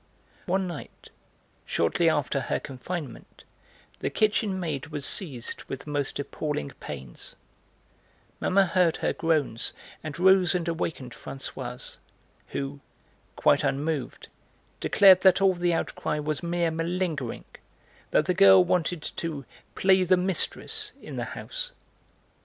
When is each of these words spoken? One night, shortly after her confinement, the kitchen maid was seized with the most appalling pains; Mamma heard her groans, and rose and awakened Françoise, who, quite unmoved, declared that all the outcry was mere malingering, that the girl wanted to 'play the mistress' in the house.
One 0.47 0.65
night, 0.65 1.11
shortly 1.63 2.09
after 2.09 2.39
her 2.39 2.59
confinement, 2.59 3.43
the 3.99 4.09
kitchen 4.09 4.59
maid 4.59 4.87
was 4.87 5.05
seized 5.05 5.61
with 5.65 5.81
the 5.81 5.91
most 5.91 6.17
appalling 6.17 6.71
pains; 6.79 7.35
Mamma 8.39 8.65
heard 8.65 8.97
her 8.97 9.13
groans, 9.13 9.73
and 10.03 10.17
rose 10.17 10.55
and 10.55 10.67
awakened 10.67 11.11
Françoise, 11.13 11.97
who, 12.47 12.79
quite 13.35 13.63
unmoved, 13.63 14.27
declared 14.79 15.21
that 15.21 15.39
all 15.39 15.53
the 15.53 15.71
outcry 15.71 16.17
was 16.17 16.41
mere 16.41 16.71
malingering, 16.71 17.43
that 18.09 18.25
the 18.25 18.33
girl 18.33 18.63
wanted 18.65 19.03
to 19.03 19.45
'play 19.75 20.03
the 20.03 20.17
mistress' 20.17 20.93
in 21.03 21.15
the 21.17 21.25
house. 21.37 21.73